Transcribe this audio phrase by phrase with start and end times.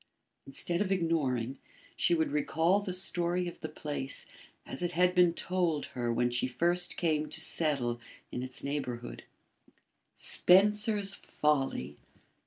[0.47, 1.59] Instead of ignoring,
[1.95, 4.25] she would recall the story of the place
[4.65, 8.01] as it had been told her when she first came to settle
[8.31, 9.25] in its neighbourhood.
[10.15, 11.97] Spencer's Folly!